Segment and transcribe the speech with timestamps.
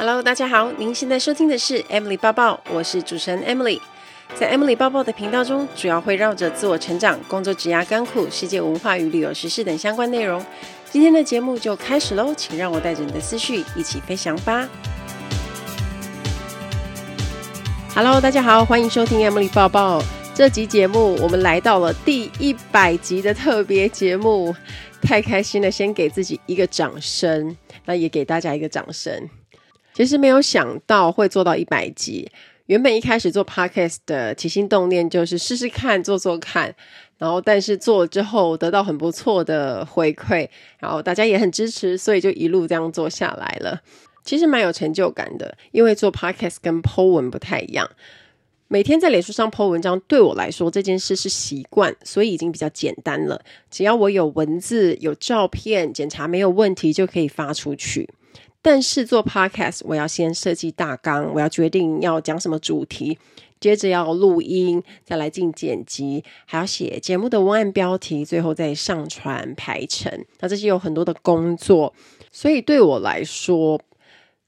[0.00, 3.78] Hello，大家好，您现在收听的是 Emily 抱抱，我是主持人 Emily。
[4.34, 10.42] 在 Emily 抱抱的频道中，主要会绕着自我成长、工作、职涯、甘苦、世界文化与旅游时事等相关内容。
[10.90, 14.66] 今天的节目就开始喽，请让我带着你的思绪一起飞翔吧。
[17.94, 20.02] Hello，大家好，欢迎收听 Emily 抱抱。
[20.34, 24.56] 这集节目我们来到了第一百集的特别节目，
[25.02, 27.54] 太开心了，先给自己一个掌声，
[27.84, 29.28] 那也给大家一个掌声。
[30.00, 32.26] 其实没有想到会做到一百集。
[32.64, 36.74] 原本一开始做 podcast 的起心动念就是试试看，做做看。
[37.18, 43.78] 然后，但是做了之后得到很不错的回馈，然后大家也很支持，所以就一路这样做下来了。
[44.24, 47.86] 其实蛮有成就感的，因为做 podcast 跟 po 文不太一样。
[48.68, 53.38] 每天在脸书上 po 文章，对我来说这件事是习惯，所以已经比较简单了。
[53.70, 58.08] 只要我有文字、有照片，检查没有问题就可以发出去。
[58.62, 63.18] 但是做 podcast，我要先设计大纲，我要决定要讲什么主题，
[63.58, 70.12] 接着要录音，再来进剪辑，还要写节目的文案标题，最后再上传排程。
[70.40, 71.94] 那这些有很多的工作，
[72.30, 73.80] 所以对我来说，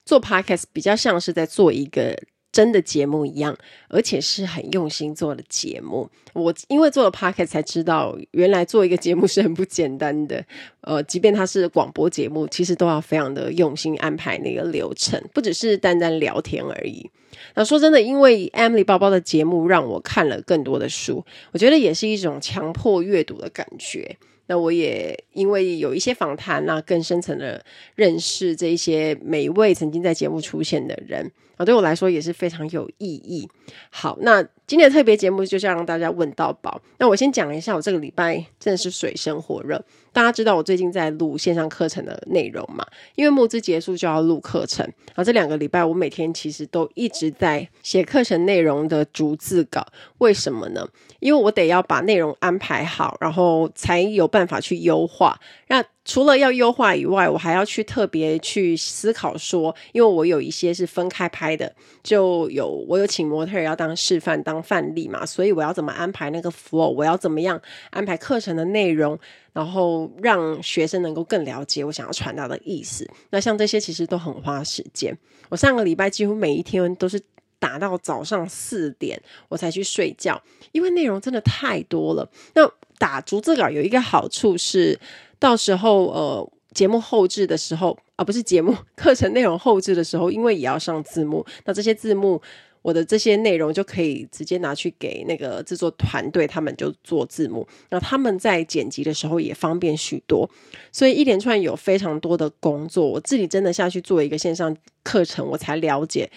[0.04, 2.16] 做 podcast 比较像是在做一个。
[2.52, 3.56] 真的节目一样，
[3.88, 6.08] 而且是很用心做的节目。
[6.34, 10.44] 我因为做了 Podcast 才知道，原来做一个节目是很不简单的。
[10.82, 17.10] 呃，即便它是广播节目，其实都要非常的用心安排那个流程，不只是单单聊天而已。
[17.54, 24.16] 那说真的，因为 Emily 包包的节目让我看了更多的书，我觉得也是一种强迫阅读的感觉。
[24.52, 27.64] 那我也因为有一些访谈，那更深层的
[27.94, 33.48] 认识这一些每一位曾经在节目出现的人啊，对我来说也是非常有意义。
[33.88, 36.78] 好，那今天的特别节目就是要让大家问到饱。
[36.98, 39.82] 那我先讲一下，我这个礼拜真的是水深火热。
[40.12, 42.86] 大家知道我最近在录线上课程的内容嘛？
[43.14, 49.86] 因为募资结束就要录课程，然后这两个礼拜我每天其实都一直在写课程内容的逐字稿。
[50.18, 50.86] 为什么呢？
[51.22, 55.38] 因为我得要把内容安排好，然后才有办法去优化。
[55.68, 61.72] 那除了要优化以外，我还要去特别去思考说，因为我有一些是分开拍的，
[62.02, 69.16] 就有我有请模特要当示范、当范例嘛，所以我要怎么安排那个 flow，我要怎么样安排课程的内容，
[69.52, 73.08] 然后让学生能够更了解我想要传达的意思。
[73.30, 75.16] 那像这些其实都很花时间。
[75.50, 77.22] 我上个礼拜几乎每一天都是
[77.62, 80.42] 打到早上四点我才去睡觉，
[80.72, 82.28] 因为内容真的太多了。
[82.54, 82.68] 那
[82.98, 84.98] 打逐字稿有一个好处是。
[85.42, 92.40] 到时候，呃，节目后置的时候，啊，不是节目课程内容后置的时候，因为也要上字幕，那这些字幕，
[92.80, 100.48] 我的这些内容就可以直接拿去给那个制作团队，他们就做字幕，那他们在剪辑的时候也方便许多，
[100.92, 106.30] 所以一连串有非常多的工作，我自己真的下去做一个线上课程，我才了解，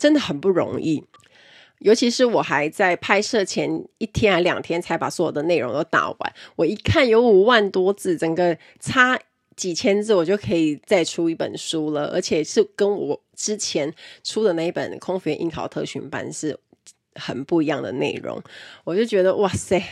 [0.00, 1.04] 真的很不容易。
[1.78, 9.18] 尤其是我还在拍摄前一天还两天才把所有的内容都打完，我一看有五万多字，整个差
[9.56, 16.58] 几千字我就可以再出一本书了，而且是跟我之前出的那一本《空服员应考特训班》是
[17.14, 18.42] 很不一样的内容，
[18.84, 19.82] 我就觉得哇塞，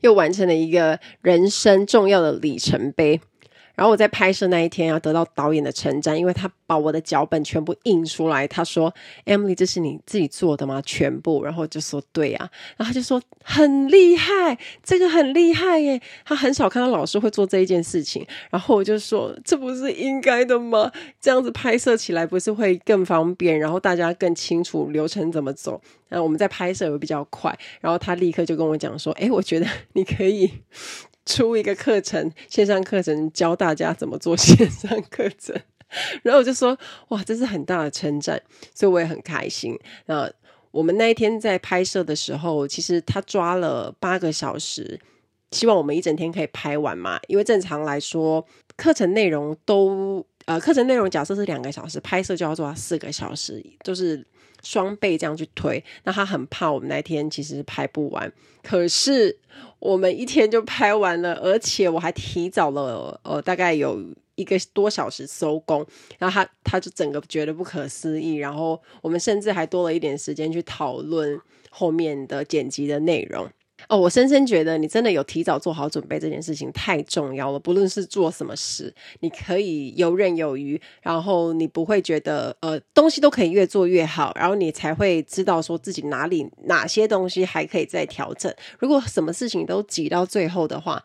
[0.00, 3.20] 又完成了一个人生重要的里程碑。
[3.78, 8.44] 然后我在拍摄那一天要得到导演的称赞，因为他把我的脚本全部印出来。
[8.48, 8.92] 他说
[9.24, 10.82] ：“Emily，这是你自己做的吗？
[10.84, 18.26] 全部？”然后就说：“对啊。”然后他就说：“很厉害，这个很厉害耶！”他很少看到老师会做这一件事情。
[18.50, 20.90] 然后我就说：“这不是应该的吗？
[21.20, 25.80] 这样子拍摄起来不是会更方便，然后大家更清楚流程怎么走？
[26.08, 30.50] 然后我们在拍摄会比较快。”然后他立刻就跟我讲说：“诶，我觉得你可以。”
[31.28, 35.54] 出一个课程，线上课程教大家怎么做线上课程，
[36.22, 36.76] 然后我就说
[37.08, 38.40] 哇，这是很大的称赞，
[38.74, 39.78] 所以我也很开心。
[40.06, 40.30] 那
[40.70, 44.98] 我们那一天在拍摄的时候，其实他抓了八个小时，
[45.50, 47.20] 希望我们一整天可以拍完嘛。
[47.28, 48.42] 因为正常来说，
[48.76, 54.26] 课程内容都呃，课程内容假设是两个小时，拍摄就要做四个小时，就是
[54.62, 55.84] 双倍这样去推。
[56.04, 58.32] 那他很怕我们那天其实拍不完，
[58.62, 59.38] 可是。
[59.78, 64.02] 我们一天就拍完了，而且我还提早了，呃，大概有
[64.34, 65.86] 一个多小时收工。
[66.18, 71.40] 然后他他就整个觉得不可思议，然后我们甚至还多了一点时间去讨论
[71.70, 73.48] 后面的剪辑的内容。
[73.88, 77.58] 哦，我深深觉得你真的有提早做好准备，这件事情太重要了。
[77.58, 88.54] 不论是做什么事，你可以游刃有余，然后你不会觉得呃东西都可以越做越好，然后你才会知道说自己哪里哪些东西还可以再调整。
[88.78, 91.02] 如果什么事情都挤到最后的话，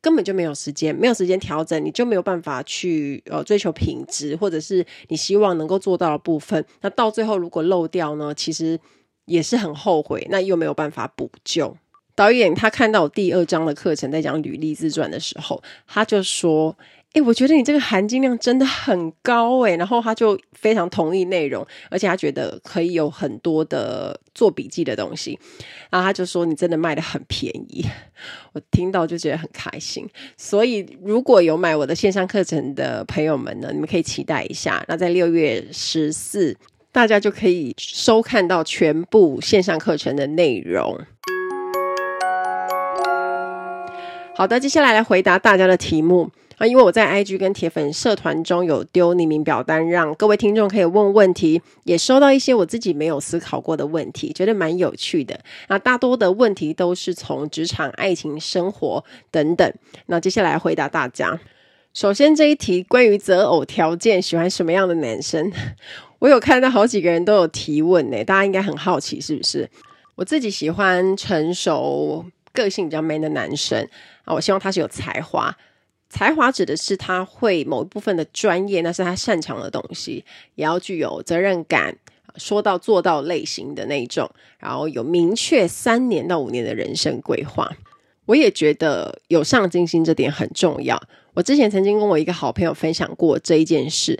[0.00, 6.64] 根本就没有时间，没有时间调整，你就没有办法去呃追求品质，或者是你希望能够做到的部分。
[6.80, 8.78] 那到最后如果漏掉呢，其实
[9.24, 11.76] 也是很后悔，那又没有办法补救。
[12.20, 16.76] 导演他看到我第二章的课程在讲履历自传的时候，他就说。
[17.14, 25.36] 诶，我觉得你这个含金量真的很高诶，然后他就非常同意内容，而且他觉得可以有很多的做笔记的东西，
[25.90, 27.84] 然后他就说你真的卖得很便宜，
[28.54, 30.08] 我听到就觉得很开心。
[30.36, 36.56] 所以如果有买我的线上课程的朋友们呢，你们可以期待一下，那在六月十四，
[36.92, 40.96] 大家就可以收看到全部线上课程的内容。
[44.40, 46.30] 好的，接下来来回答大家的题目。
[46.56, 55.38] 啊，因为我在 IG 跟铁粉社团中有丢匿名表单，让各位听众可以问问题，也收到一些我自己没有思考过的问题，觉得蛮有趣的。
[55.68, 59.70] 那大多的问题都是从职场、爱情、生活等等。
[60.06, 61.38] 那接下来回答大家。
[61.92, 65.52] 首先这一题关于择偶条件，喜欢什么样的男生？
[66.18, 69.68] 我有看到好几个人都有提问呢，大家应该很好奇是不是？
[70.14, 73.88] 我自己喜欢成熟、个性比较 man 的男生
[74.24, 75.56] 啊，我希望他是有才华。
[76.08, 80.24] 才华指的是他会某一部分的专业，那是他擅长的东西，
[80.56, 81.96] 也要具有责任感，
[82.34, 87.70] 说到做到类型的那一种，然后有明确三年到五年的人生规划。
[88.26, 91.00] 我也觉得有上进心这点很重要。
[91.34, 94.18] 我之前曾经跟我一个好朋友分享过这一件事。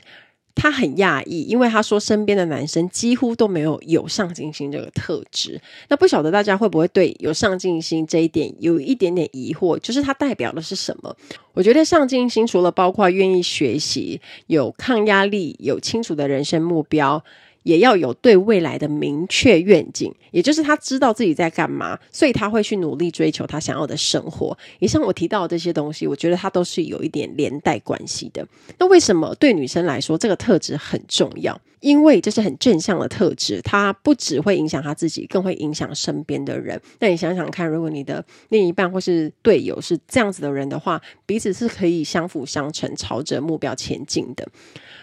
[0.60, 5.58] 他很讶异，因为他说身边的男生几乎都没有有上进心这个特质。
[5.88, 9.78] 那不晓得大家会不会对有上进心这一点有一点点疑惑？
[9.78, 11.16] 就是它代表的是什么？
[11.54, 17.24] 我觉得上进心除了包括愿意学习、有抗压力、有清楚的人生目标。
[17.62, 24.56] 也要有对未来的明确愿景，也就是他知道自己在干嘛，所以他会去努力追求他想要的生活。
[24.78, 28.46] 以上我提到的这些东西，我觉得它都是有一点连带关系的。
[28.78, 31.60] 那为什么对女生来说这个特质很重要？
[31.80, 36.80] 因为这是很正向的特质，它不只会影响他自己，更会影响身边的人。
[36.98, 44.46] 那你想想看，如果你的另一半或是队友是这样子的人的话，彼此是可以相辅相成，朝着目标前进的。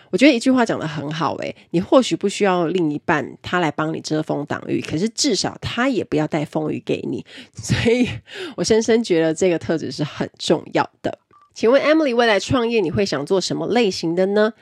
[0.09, 7.25] 我觉得一句话讲得很好，诶，你或许不需要另一半他来帮你遮风挡雨，可是至少他也不要带风雨给你。
[7.53, 8.07] 所以
[8.55, 11.19] 我深深觉得这个特质是很重要的。
[11.53, 14.53] 请问 Emily 未来创业你会想做什么类型的呢？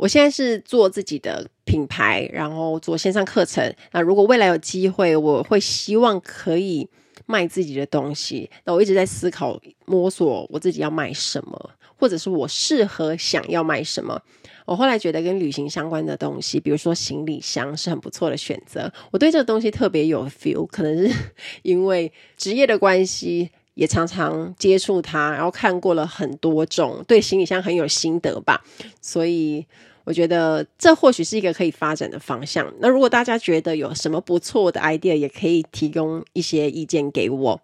[0.00, 3.70] 我现在是做自己的品牌，然后做线上课程。
[3.92, 6.88] 那如果未来有机会，我会希望可以
[7.26, 8.50] 卖自己的东西。
[8.64, 14.18] 那我一直在思考摸索我自己要卖什么，或者是我适合想要卖什么。
[14.64, 18.90] 我后来觉得跟旅行相关的东西，比如说行李箱是很不错的选择。
[19.10, 21.14] 我对这个东西特别有 feel，可能是
[21.60, 28.64] 因为职业的关系，也常常接触它，然后看过了很多种，对行李箱很有心得吧。
[29.02, 29.66] 所以
[30.04, 32.72] 我觉得这或许是一个可以发展的方向。
[32.80, 37.60] 那如果大家觉得有什么不错的 idea，也可以提供一些意见给我。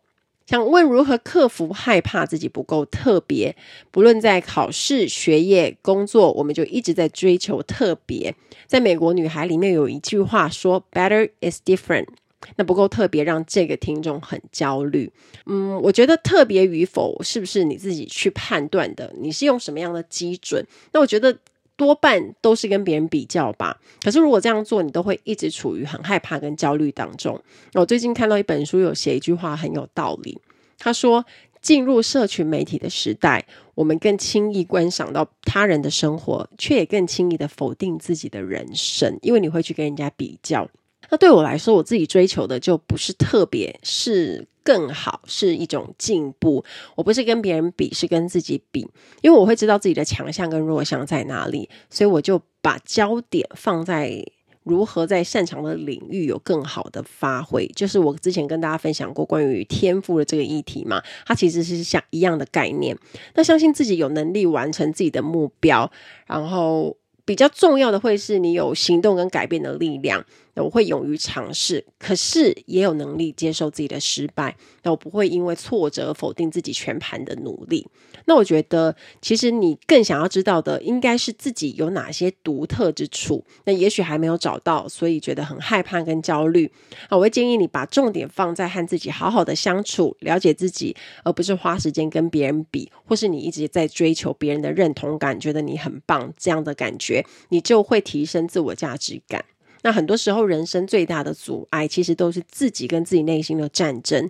[0.47, 3.57] 想问如何克服害怕自己不够特别？
[3.91, 8.33] 不论在考试、学业、工作，我们就一直在追求特别。
[8.69, 12.07] 在美国女孩里面有一句话说：“Better is different。”
[12.55, 15.11] 那不够特别，让这个听众很焦虑。
[15.47, 19.13] 嗯，我觉得特别与否是不是你自己去判断的？
[19.19, 20.65] 你是用什么样的基准？
[20.93, 21.37] 那我觉得。
[21.77, 23.79] 多半都是跟别人比较吧。
[24.03, 27.41] 可是如果这样做，你都会一直处于很害怕跟焦虑当中。
[27.75, 30.39] 我最近看到一本书，有写一句话很有道理。
[30.79, 31.25] 他说
[31.63, 40.69] ：“进入社群媒体的时代，我们更轻易观赏到他人的生活，却也更轻易的否定自己的人生，因为你会去跟人家比较。”
[41.11, 46.65] 那对我来说，我自己追求的就不是特别，是更好，是一种进步。
[46.95, 48.81] 我不是跟别人比，是跟自己比，
[49.23, 54.25] 因为我会知道自己的强项跟弱项在哪里，所以我就把焦点放在
[54.65, 57.67] 如何在擅长的领域有更好的发挥。
[57.77, 62.99] 就是我之前跟大家分享过关于天赋的这个议题嘛，它其实是像一样的概念。
[63.35, 65.91] 那相信自己有能力完成自己的目标，
[66.27, 66.97] 然后。
[67.25, 70.25] 比较重要的会是你有行动跟改变的力量，
[70.63, 77.87] 我会勇于尝试，可是也有能力接受自己的失败，那我不会因为挫折否定自己全盘的努力。
[78.25, 86.71] 那我觉得，其实你更想要知道的，应该是自己有哪些独特之处，那也许还没有找到，所以觉得很害怕跟焦虑。
[87.11, 97.25] 那我会建议你把重点放在和自己好好的相处，了解自己，而不是花时间跟别人比，或是你一直在追求别人的认同感，觉得你很棒这样的感觉。
[97.51, 99.45] 你就会提升自我价值感。
[99.87, 104.29] 那很多时候，人生最大的阻碍，其实都是自己跟自己内心的战争。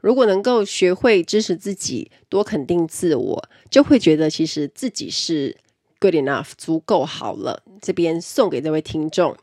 [0.00, 5.54] 如果能够学会支持自己，多肯定自我，就会觉得其实自己是
[6.00, 7.62] good enough，足够好了。
[7.82, 9.36] 这边送给这位听众。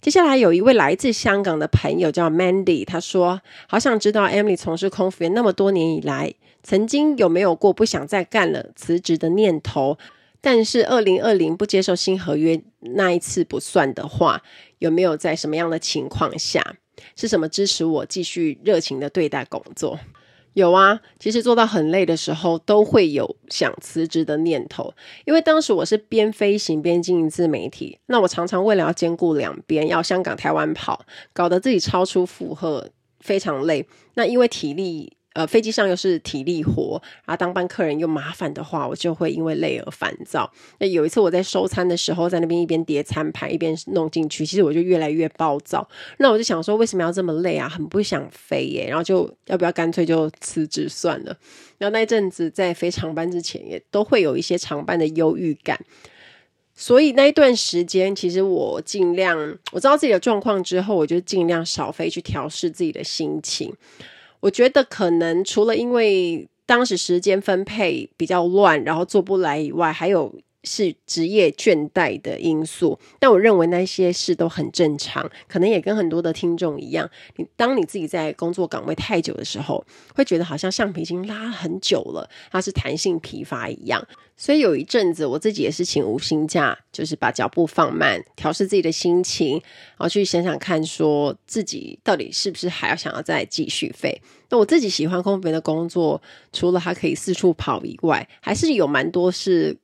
[0.00, 6.32] 接下来有一位来自香港的朋友叫 Mandy，他说：“好想知道 Emily 从事空服员那么多年以来，
[6.62, 9.98] 曾经有没有过不想再干了辞职的念头？
[10.40, 14.42] 但是二零二零不接受新合约那一次不算的话，
[14.84, 16.76] 有没有在什么样的情况下？
[17.16, 19.98] 是什么支持我继续热情的对待工作？”
[20.52, 24.94] 有啊，其实做到很累的时候，都会有想辞职的念头。
[25.24, 33.88] 因为当时我是边飞行边经营自媒体，那我常常为了要兼顾两边，要香港、台湾跑，搞得自己超出负荷，非常累。
[34.14, 35.16] 那因为体力。
[35.34, 40.50] 呃，飞机上又是体力活，然后当班客人又麻烦的话，我就会因为累而烦躁。
[40.78, 45.86] 那有一次我在收餐的时候，在那边一边叠餐盘一边弄进去，其实我就越来越暴躁。
[46.18, 47.68] 那我就想说，为什么要这么累啊？
[47.68, 51.36] 很不想飞耶，然后就要不要干脆就辞职算了。
[51.78, 55.78] 然后那一阵子在飞长班之前，也都会有一些长班的忧郁感。
[56.76, 63.72] 所以那一段时间，其实我尽量我知道自己的状况之后，我就尽量少飞，去调试自己的心情。
[64.44, 70.34] 我觉得可能除了因为当时时间分配比较乱，然后做不来以外，还有
[70.64, 72.98] 是职业倦怠的因素。
[73.18, 77.08] 但我认为那些事都很正常，可能也跟很多的听众一样。
[77.36, 84.04] 你当你自己在工作岗位太久的时候，会觉得好像橡皮筋拉很久了，它是弹性疲乏一样。
[84.36, 94.20] 所以有一阵子，我自己也是请无薪假，就是把脚步放慢，调试自己的心情，然后去想想看，说自己到底是不是还要想要再继续飞。
[94.48, 96.20] 那我自己喜欢空服员的工作，
[96.52, 99.76] 除了它可以四处跑以外，还是有蛮多是。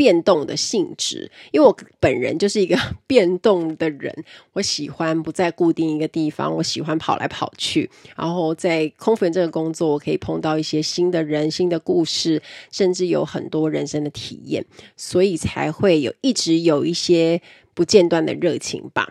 [0.00, 2.74] 变动的性质，因为我本人就是一个
[3.06, 7.90] 变动的人，我喜欢不再固定一个地方，我喜欢跑来跑去。
[8.16, 12.40] 然后在空服员这个工作，我可以碰到一些新的人、新的故事，
[12.72, 14.64] 甚至有很多人生的体验，
[14.96, 17.42] 所以才会有一直有一些
[17.74, 19.06] 不间断的热情吧。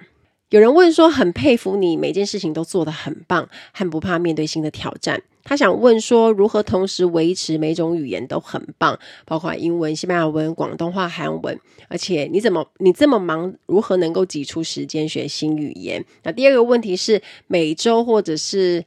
[0.49, 5.21] 有人问说，很佩服你每件事情都做得很棒，很不怕面对新的挑战。
[5.49, 16.05] 他想问说，如何同时维持每种语言都很棒，包括英文、西班牙文、广东话、韩文，而且你怎么你这么忙，如何能够挤出时间学新语言？
[16.21, 18.85] 那第二个问题是，每周或者是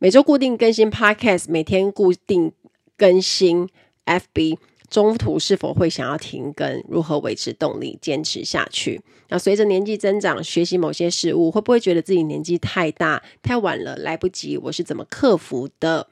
[0.00, 2.50] 每周固定更新 Podcast，每天固定
[2.96, 3.68] 更新
[4.04, 4.58] FB。
[4.92, 6.84] 中途是否会想要停更？
[6.86, 9.00] 如何维持动力，坚持下去？
[9.28, 14.58] 那随着年纪增长，学习某些事物，会不会觉得自己年纪太大、太晚了，来不及？
[14.58, 16.08] 我是怎么克服的？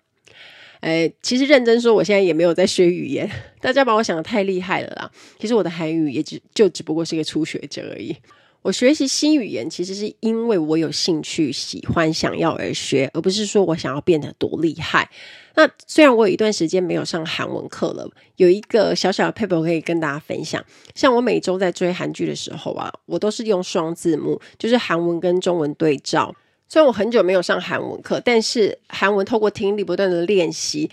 [0.81, 5.11] 诶，其实认真说，我现在也没有在学语言，大家把我想的太厉害了啦。
[5.39, 8.17] 其实我的韩语也只就只不过是一个初学者而已。
[8.63, 15.11] 我学习新语言，其实是因为我有兴趣、喜欢、想要而学，而不是说我想要变得多厉害。
[15.55, 20.63] 那虽然我有一段时间没有上韩文课了，有一个小小的 paper 可以跟大家分享。
[20.95, 26.35] 像我每周在追韩剧的时候啊，我都是用双字幕，就是韩文跟中文对照。
[26.69, 30.89] 虽然我很久没有上韩文课，但是韩文透过听力不断的练习，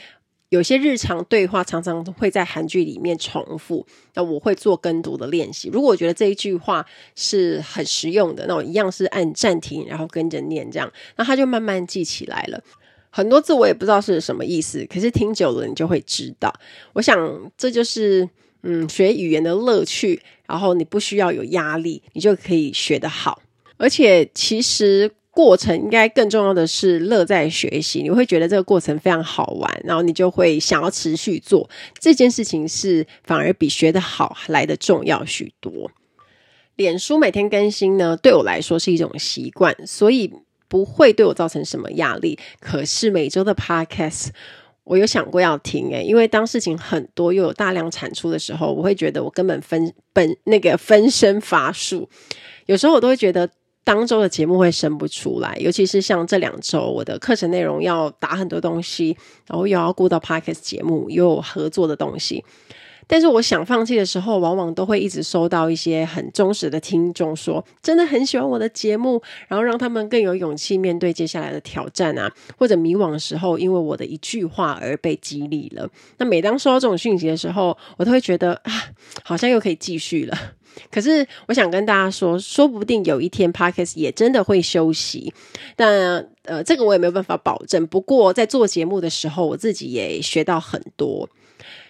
[0.50, 3.86] 有些日常对话常常会在韩剧里面重复。
[4.14, 5.70] 那我会做跟读的练习。
[5.72, 6.86] 如果我觉得这一句话
[7.16, 12.64] 是很实用的，那我一样是按暂停，然后跟着念这样，那它就慢慢记起来了。
[13.10, 16.54] 很多字我也不知道是什么意思，可是听久了你就会知道。
[16.94, 18.30] 我想这就是
[18.64, 23.42] 嗯学语言的乐趣，然后你不需要有压力，你就可以学得好。
[23.78, 35.92] 而且其实过程应该更重要的是乐在学习，你会觉得这个过程非常好玩，然后你就会想要持续做这件事情，是反而比学得好来的重要许多。
[36.76, 40.34] 脸书每天更新呢，对我来说是一种习惯，所以。
[40.70, 44.32] 不会对我造成什么压力，可是每周的 podcast
[44.84, 52.10] 我有想过要停诶，因为当事情很多又有大量产出的时候，我会觉得我根本分本那个分身乏术，
[52.66, 53.50] 有时候我都会觉得
[53.88, 59.16] 当周的节目会生不出来，尤其是像这两周我的课程内容要打很多东西，
[59.48, 62.44] 然后又要顾到 podcast 节目，又有合作的东西。
[63.08, 75.90] 但是我想放弃的时候，往往都会一直收到一些很忠实的听众说，真的很喜欢我的节目，然后让他们更有勇气面对接下来的挑战啊，或者迷惘的时候，因为我的一句话而被激励了。
[76.18, 78.72] 那每当收到这种讯息的时候，我都会觉得啊，
[79.24, 80.38] 好像又可以继续了。
[80.92, 85.34] 可是我想跟大家说，说不定有一天 Podcast 也真的会休息，
[85.76, 87.88] 但呃，这个我也没有办法保证。
[87.88, 91.28] 不过在做节目的时候，我自己也学到很多。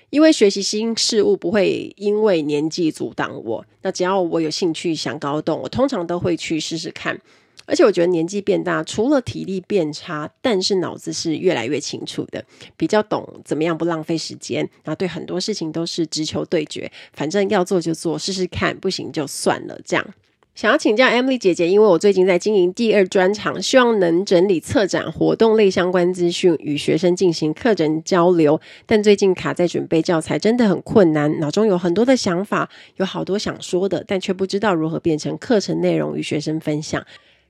[0.10, 7.20] 因为学习新事物不会因为年纪阻挡我，那只要我有兴趣想搞懂，我通常都会去试试看。
[7.66, 12.42] 而且我觉得年纪变大，除了体力变差，但是脑子是越来越清楚的，
[12.78, 20.14] 比较懂怎么样不浪费时间，然后对很多事情都是直球对决，反正要做就做，试试看，不行就算了，这样。
[20.58, 28.60] 想要请教 Emily 姐姐，因为我最近在经营第二专场，希望能整理策展活动类相关资讯，与学生进行课程交流。
[28.88, 37.06] 但最近卡在准备教材，真的很困难，脑中有很多的想法，有好多想说的，但却不知道如何变成课程内容与学生分享。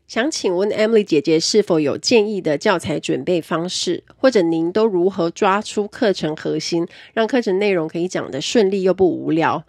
[0.06, 9.64] 想请问 Emily 姐姐，是否有建议的教材准备方式，或者您都如何抓出课程核心，让课程内容可以讲得顺利又不无聊？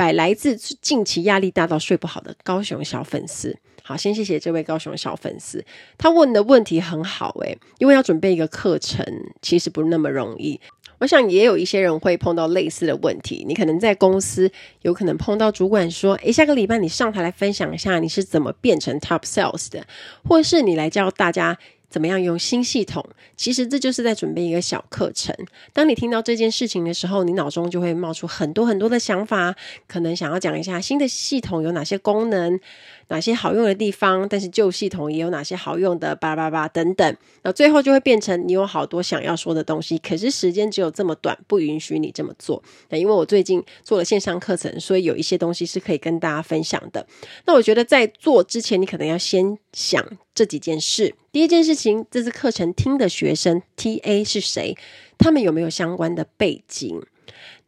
[0.00, 5.62] 百来自近期压力大到睡不好的高雄小粉丝，好，先谢谢这位高雄小粉丝，
[5.98, 9.04] 他问的问题很好诶，因为要准备一个课程
[9.42, 10.58] 其实不那么容易。
[11.00, 19.86] 我想也有一些人会碰到类似的问题，你可能在公司有可能碰到主管说，诶，下个礼拜你上台来分享一下你是怎么变成 top sales 的，
[20.26, 21.58] 或是你来教大家。
[21.90, 23.04] 怎么样用新系统？
[23.36, 25.34] 其实这就是在准备一个小课程。
[25.72, 29.54] 当你听到这件事情的时候，你脑中就会冒出很多很多的想法，
[29.88, 32.58] 可能想要讲一下新的系统有哪些功能。
[33.10, 42.62] 哪些好用的地方，但是旧系统也有哪些好用的，叭叭叭等等，那最后就会变成你有好多想要说的东西，可是时间只有这么短，不允许你这么做。
[42.88, 47.04] 那因为我最近做了线上课程，所以有一些东西是可以跟大家分享的。
[47.46, 51.14] 那我觉得在做之前，你可能要先想这几件事。
[51.32, 54.76] 第一件事情，这次课程听的学生 TA 是谁？
[55.18, 57.02] 他们有没有相关的背景？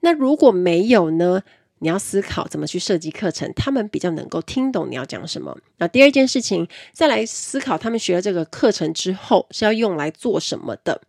[0.01, 1.43] 那如果没有呢？
[1.83, 5.55] 你要思考怎么去设计课程，他们比较能够听懂你要讲什么。
[5.79, 11.03] 那第二件事情，再来思考他们学了这个课程之后是要用来做什么的。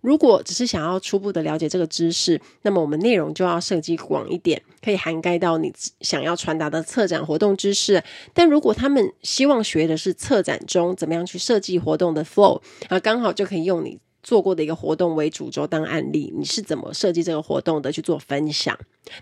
[0.00, 8.02] 如果只是想要初步的了解这个知识，那么我们内容就要设计广一点，可以涵盖到你想要传达的策展活动知识。
[8.34, 14.00] 但如果他们希望学的是策展中怎么样去设计活动的 flow，啊，刚好就可以用你。
[14.26, 17.92] 做过的一个活动为主轴当案例，你是怎么设计这个活动的？
[17.92, 18.76] 去做分享。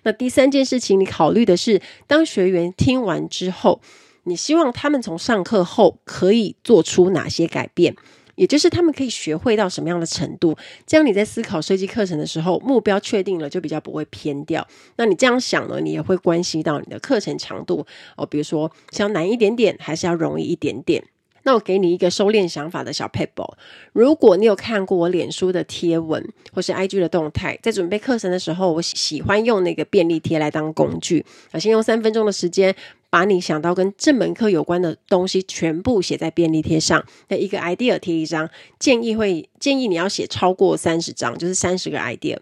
[0.05, 3.83] 那第三件事情，你考虑的是，当学员听完之后，
[4.23, 7.95] 你希望他们从上课后可以做出哪些改变？
[8.37, 10.57] 也就是他们可以学会到什么样的程度？
[10.87, 14.67] 这样你在思考设计课程的时候，目标确定了，就比较不会偏掉。
[14.97, 15.83] 那你这样想呢？
[15.83, 17.85] 你也会关系到你的课程强度
[18.17, 21.05] 哦，比如说是要难一点点，还是要容易一点点？
[21.45, 23.51] 那我给你一个收敛想法的小 paper。
[23.93, 31.25] 如果你有看过我脸书的贴文或是 IG 的动态，在准备课程的时候，我喜欢用那个便利贴来当工具。
[31.53, 32.75] 啊，先用三分钟的时间，
[33.09, 37.05] 把你想到跟这门课有关的东西全部写在便利贴上。
[37.29, 42.39] 那一个 idea 贴一张，建议会建议你要写超过三十张，就是三十个 idea。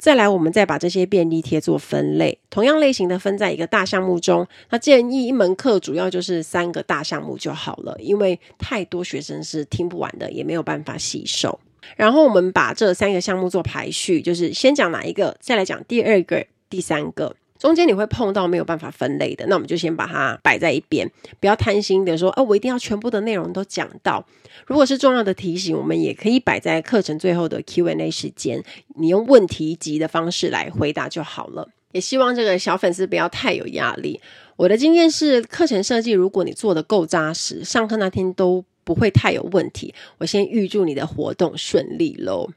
[0.00, 4.48] 再来，我们再把这些便利贴做分类，同样类型的分在一个大项目中。
[4.70, 11.60] 那建议一门课主要就是三个大项目就好了，因为太多学生是听不完的，也没有办法吸收。
[11.96, 17.36] 然后我们把这三个项目做排序，就是先讲哪一个，再来讲第二个、第三个。
[17.60, 24.26] 中间你会碰到没有办法分类的，那我们就先把它摆在一边，不要贪心的说，哦，我一定要全部的内容都讲到。
[24.66, 28.64] 如果是重要的提醒，我们也可以摆在课程最后的 Q&A 时间，
[28.96, 31.68] 你用问题集的方式来回答就好了。
[31.92, 34.20] 也希望这个小粉丝不要太有压力。
[34.56, 39.92] 我的经验是，课程设计如果你做得够扎实，上课那天都不会太有问题。
[40.18, 42.48] 我先预祝你的活动顺利喽。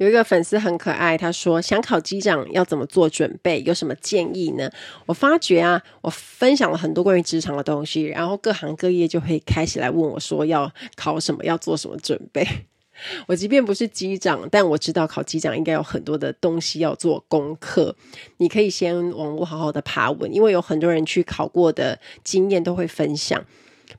[0.00, 4.70] 有一个粉丝很可爱，他说想考机长要怎么做准备，有什么建议呢？
[5.04, 12.46] 我发觉啊，我分享了很多关于职场的东西，然后各行各业就会开始来问我说要考什么，要做什么准备。
[13.28, 17.94] 我即便不是机长，但我知道考机长应该有很多的东西要做功课。
[18.38, 23.44] 你可以先网络好好的爬文，因为有很多人去考过的经验都会分享，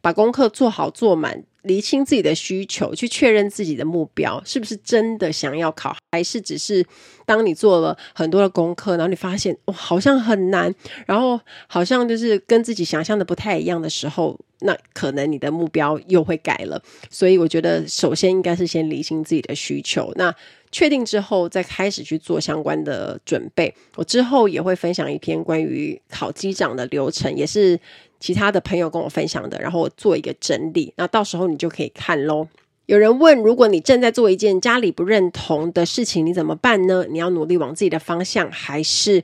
[0.01, 1.43] 把功课做好做满。
[1.63, 6.83] 厘清自己的需求，去确认自己的目标，是不是真的想要考，还是只是
[7.23, 10.73] 当你做了很多的功课，然后你发现哇，好像很难，
[11.05, 16.81] 然后好像就是跟自己想象的不太一样的时候，那可能你的目标又会改了。
[17.11, 20.33] 所以我觉得，首先应该是先厘清自己的需求，那
[20.71, 23.71] 确定之后再开始去做相关的准备。
[23.97, 27.79] 我之后也会分享一篇关于考机长的流程，也是。
[28.21, 32.47] 其他的朋友跟我分享的，然后我做一个整理，那到时候你就可以看咯。
[32.85, 37.05] 有人问，如果你正在做一件家里不认同的事情，你怎么办呢？
[37.09, 39.23] 你要努力往自己的方向，还是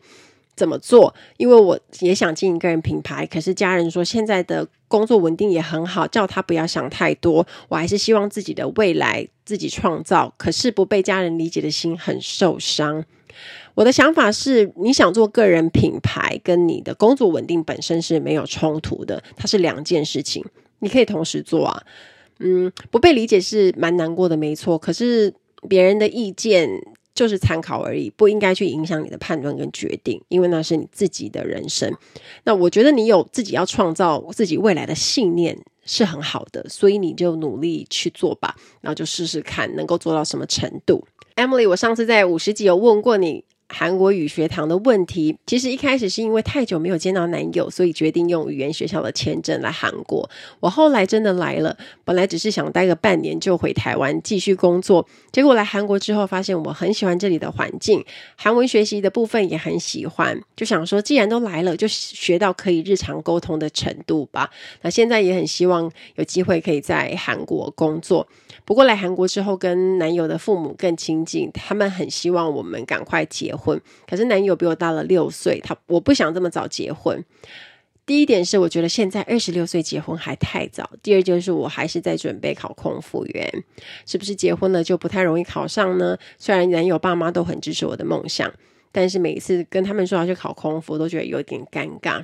[0.56, 1.14] 怎么做？
[1.38, 7.46] 因为我也想经营个人品牌，可是家人说现在的工作稳定也很好，叫他不要想太多。
[7.68, 13.04] 我还是希望自己的未来自己创造，可是不被家人理解的心很受伤。
[13.76, 20.44] 我的想法是，你想做个人品牌，跟你的工作稳定本身是没有冲突的，它是两件事情。
[20.80, 21.84] 你可以同时做啊。
[22.40, 24.78] 嗯，不被理解是蛮难过的，没错。
[24.78, 25.34] 可是
[25.68, 26.70] 别人的意见
[27.18, 31.92] 就是参考而已，不应该去影响你的判断跟决定，因为那是你自己的人生。
[32.44, 41.04] 那我觉得你有自己要创造自己未来的信念是很好的，所以你就努力去做吧，然后就试试看能够做到什么程度。
[41.36, 43.44] Emily，我上次在五十集有问过你。
[43.70, 50.30] 韩国语学堂的问题，其实一开始是因为太久没有见到男友，所以决定用语言学校的签证来韩国。
[50.62, 58.04] 我后来真的来了，本来只是想待个半年就回台湾继续工作，结果来韩国之后发现我很喜欢这里的环境，
[58.38, 64.50] 韩文学习的部分也很喜欢，就想说既然都来了，就学到可以日常沟通的程度吧。
[64.82, 68.26] 那现在也很希望有机会可以在韩国工作。
[68.64, 73.82] 不过来韩国之后，跟男友的父母更亲近，他们很希望我们赶快结婚。
[74.08, 77.26] 可是男友比我大了六岁，他我不想这么早结婚。
[78.06, 80.90] 第一点是，我觉得现在二十六岁结婚还太早。
[81.04, 83.52] 第二就是，我还是在准备考空服员，
[84.06, 86.18] 是不是结婚了就不太容易考上呢？
[86.38, 88.50] 虽然男友爸妈都很支持我的梦想，
[88.94, 92.24] 但是每一次跟他们说要去考空服，都觉得有点尴尬。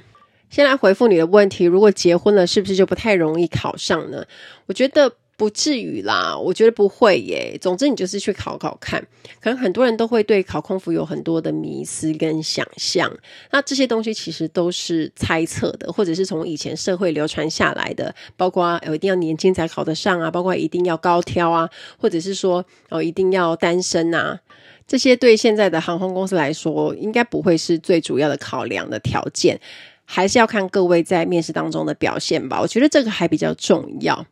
[0.49, 4.25] 先来回复你的问题，如果结婚了，是不是就不太容易考上呢？
[4.67, 5.17] 我觉得。
[5.35, 7.57] 不至于啦，我觉得不会耶。
[7.59, 9.05] 总之，你就是去考考看。
[9.41, 13.11] 可能很多人都会对考空服有很多的迷思跟想象，
[13.51, 18.13] 那这些东西其实都是猜测的，或者是从以前社会流传下来的。
[18.37, 24.39] 包括哦，一定要年轻才考得上啊，包括一定要高挑啊，或者是说哦，一定要单身啊。
[24.85, 29.59] 这些对现在的航空公司来说，应该不会是最主要的考量的条件，
[30.05, 32.61] 还是要看各位在面试当中的表现吧。
[32.61, 34.25] 我觉得这个还比较重要。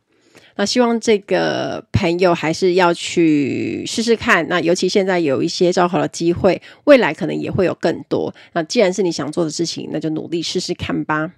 [0.56, 4.46] 那希望这个朋友还是要去试试看。
[4.48, 8.34] 那尤其现在有一些招考的机会，未来可能也会有更多。
[8.52, 11.32] 那既然是你想做的事情，那就努力试试看吧。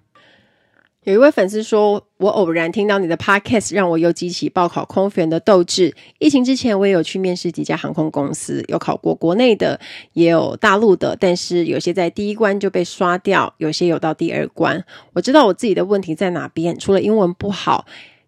[1.05, 5.95] 有一位粉丝说：“我偶然听到你的 podcast，让我又激起报考空服员的斗志。
[6.19, 9.79] 疫情之前，我也有去面试几家航空公司，有考过国内的，
[10.15, 14.83] 也有大陆的，但是有些在第一关就被刷掉，有些有到第二关。
[15.13, 17.85] 我知道我自己的问题在哪边，除了英文不好。”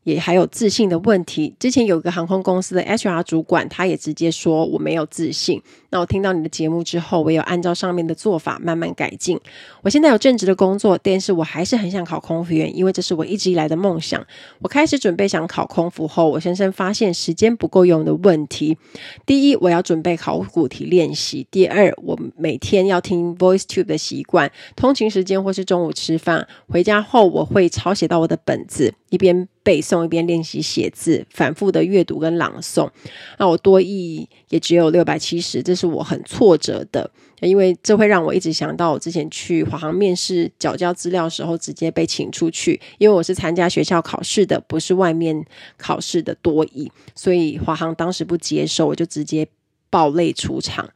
[0.07, 1.53] 也还有自信的问题。
[1.59, 5.61] 之前有个航空公司的 HR 主管，他也直接说我没有自信。
[5.91, 9.37] 那我听到你的节目之后，我有按照上面的做法慢慢改进。
[9.83, 14.25] 我现在有正职的工作，但是我还是很想考空服员，因为这是我一直以来的梦想。
[14.61, 18.79] 我开始准备想考空服后，我深深发现时间不够用的问题。
[19.27, 32.89] 第一，我要准备考古题练习；第二，我每天要听 VoiceTube 的习惯，通勤时间或是中午吃饭，回家后我会抄写到我的本子，一边背诵一边练习写字，反复的阅读跟朗诵。
[33.37, 45.45] 那我多译也只有六百七十，这是我很挫折的，因为这会让我一直想到我之前去华航面试缴交资料的时候，直接被请出去，因为我是参加学校考试的，不是外面
[45.77, 49.49] 考试的多译，所以华航当时不接受，我就直接
[49.91, 50.89] 爆泪出场。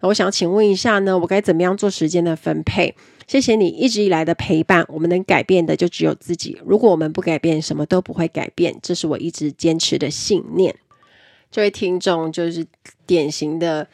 [0.00, 2.96] 那我想请问一下呢，我该怎么样做时间的分配？
[3.26, 4.84] 谢谢你一直以来的陪伴。
[4.88, 6.58] 我们能改变的就只有自己。
[6.64, 8.78] 如果我们不改变，什么都不会改变。
[8.82, 10.74] 这是我一直坚持的信念。
[11.50, 12.66] 这位听众就是
[13.06, 13.88] 典型的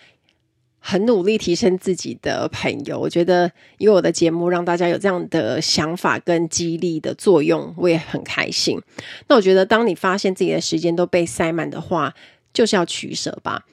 [0.78, 2.98] 很努力提升自己的朋友。
[2.98, 8.80] 我觉得，因为我的节目让大家有这样的想法跟激励的作用，我也很开心。
[9.28, 12.14] 那我觉得，当你发现自己的时间都被塞满的话，
[12.52, 13.64] 就是要取舍吧。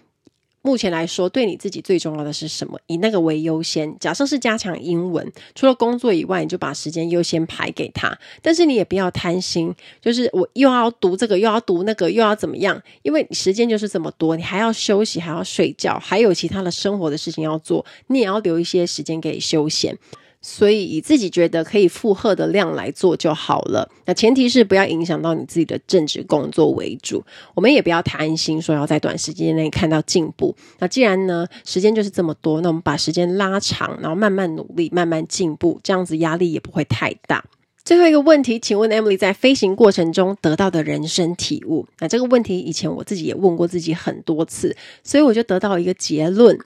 [0.61, 2.77] 目前来说，对你自己最重要的是什么？
[2.87, 3.97] 以那个为优先。
[3.97, 8.17] 假设是加强英文，除了工作以外，你就把时间优先排给他。
[8.41, 12.81] 但是你也不要贪心，就是我又要读这个，又要读那个，又要怎么样？
[13.03, 19.97] 因为时间就是这么多，你还要休息，还要睡觉，还有其他的生活的事情要做，你也要留一些时间给休闲。
[20.41, 23.89] 所以以自己觉得可以负荷的量来做就好了。
[24.05, 27.23] 那前提是不要影响到你自己的正职工作为主。
[27.53, 30.55] 我们也不要贪心，说要在短时间内看到进步。
[30.79, 37.43] 那既然呢，时间就是这么多，那我们把时间拉长，然后慢慢努力，慢慢进步，这样子压力也不会太大。
[37.83, 41.87] 最后一个问题，请问 Emily 在飞行过程中得到的人生体悟？
[41.99, 46.59] 那这个问题以前我自己也问过自己很多次，所以我就得到一个结论。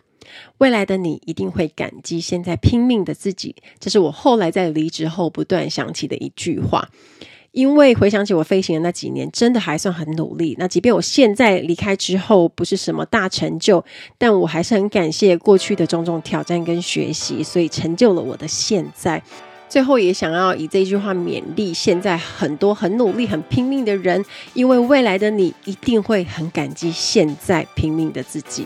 [0.58, 6.90] 未来的你一定会感激现在拼命的自己，这是我后来在离职后不断想起的一句话。
[7.52, 10.56] 因为回想起我飞行的那几年，真的还算很努力。
[10.58, 13.86] 那即便我现在离开之后不是什么大成就，
[14.18, 19.22] 但我还是很感谢过去的种种挑战跟学习，所以成就了我的现在。
[19.70, 28.66] 最后也想要以这句话勉励现在很多很努力、很拼命的人，因为未来的你一定会很感激现在拼命的自己。